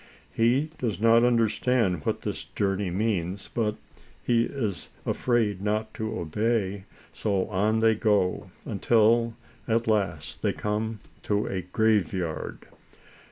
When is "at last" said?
9.67-10.41